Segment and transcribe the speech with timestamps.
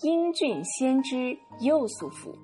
[0.00, 2.34] 英俊先知幼苏夫。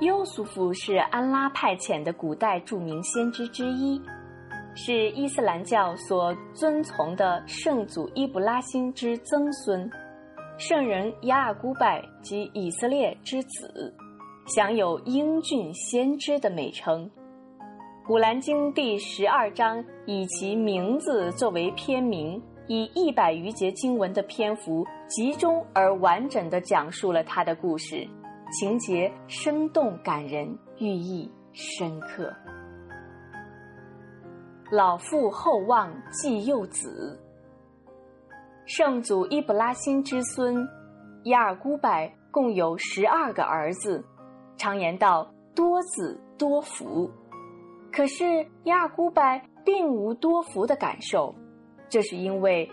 [0.00, 4.00] 幼苏夫是安拉派遣的古代著名先知之一，
[4.74, 9.90] 是伊斯兰教所遵从的圣祖伊布拉辛之曾孙，
[10.58, 13.92] 圣人雅尔古拜及以色列之子，
[14.54, 17.10] 享有英俊先知的美称。
[18.06, 22.40] 古兰经第十二章以其名字作为篇名。
[22.68, 28.06] 以一百余节经文的篇幅，集中而完整地讲述了他的故事，
[28.52, 32.32] 情节生动感人，寓意深刻。
[34.70, 37.16] 老父厚望继幼子，
[38.66, 40.56] 圣祖伊布拉欣之孙
[41.26, 44.04] 亚尔古拜共有十二个儿子，
[44.56, 47.08] 常言道多子多福。
[47.92, 51.32] 可是亚尔古拜并无多福的感受。
[51.88, 52.70] 这是因为，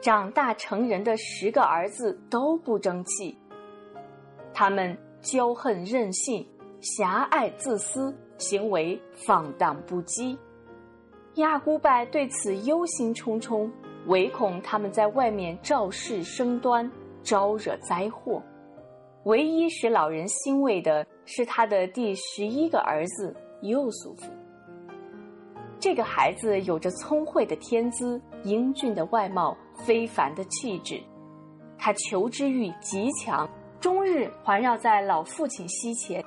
[0.00, 3.36] 长大成人的十个儿子都不争气，
[4.54, 6.46] 他们骄横任性、
[6.80, 10.36] 狭隘自私，行为放荡不羁。
[11.36, 13.70] 亚古拜对此忧心忡忡，
[14.06, 16.90] 唯恐他们在外面肇事生端，
[17.22, 18.42] 招惹灾祸。
[19.24, 24.30] 唯一使老人欣慰的是他的第十一个儿子幼苏夫。
[25.82, 31.02] 这个孩子有着聪慧的天资、英俊的外貌、非凡的气质，
[31.76, 36.22] 他求知欲极强，终日环绕在老父亲膝前，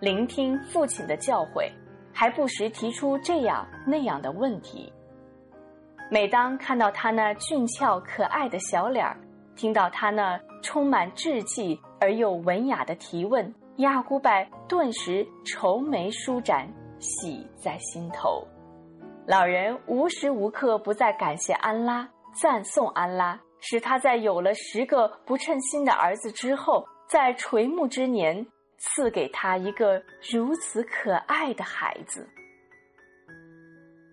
[0.00, 1.70] 聆听父亲的教诲，
[2.12, 4.92] 还不时提出这样那样的问题。
[6.10, 9.16] 每当看到他那俊俏可爱的小脸儿，
[9.54, 16.68] 听到他那充满稚气而又文雅的提问，亚古拜顿时愁眉舒展，
[16.98, 18.44] 喜在心头。
[19.28, 22.08] 老人无时无刻不在感谢安拉，
[22.40, 28.46] 赞颂安拉，使他在有了十个不称心的儿子之后，在垂暮之年
[28.78, 32.26] 赐给他一个如此可爱的孩子。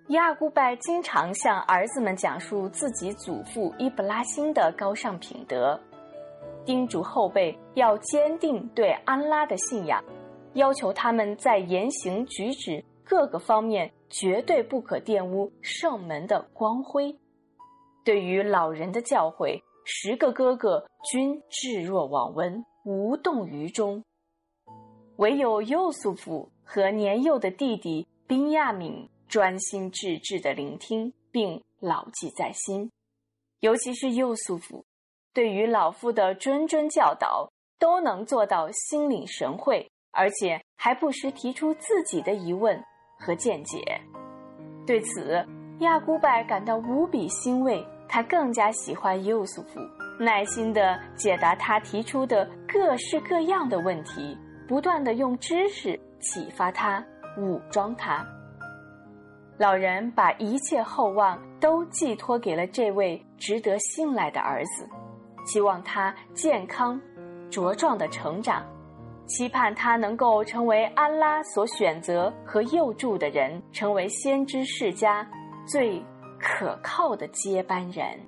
[0.10, 5.80] 亚古拜经常向儿子们讲述自己祖父伊布拉辛的高尚品德，
[6.66, 10.04] 叮嘱后辈要坚定对安拉的信仰，
[10.56, 13.92] 要求他们在言行举止各个方面。
[14.08, 17.14] 绝对不可玷污圣门的光辉。
[18.06, 24.02] 对于老人的教诲，十个哥哥均置若罔闻，无动于衷。
[25.18, 32.90] 唯有幼苏甫和年幼的弟弟宾亚敏专心致志地聆听，并牢记在心。
[33.60, 34.86] 尤其是幼苏甫，
[35.34, 42.82] 对于老夫的谆谆教导，都能做到心领神会，而且还不时提出自己的疑问。
[43.26, 44.00] 和见解，
[44.86, 45.44] 对此，
[45.80, 47.84] 亚古拜感到无比欣慰。
[48.08, 49.80] 他更加喜欢尤素夫，
[50.20, 54.38] 耐心地解答他提出的各式各样的问题，
[54.68, 57.04] 不断地用知识启发他、
[57.36, 58.24] 武装他。
[59.58, 64.88] 老人把一切厚望都寄托给了这位值得信赖的儿子，
[65.48, 67.02] 希望他健康、
[67.50, 68.64] 茁壮的成长。
[69.28, 75.28] 期盼他能够成为安拉所选择和佑助的人，成为先知世家
[75.68, 76.02] 最
[76.40, 78.20] 可靠的接班人。